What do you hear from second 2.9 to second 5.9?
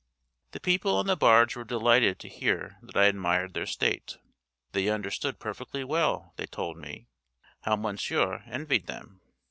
I admired their state. They understood perfectly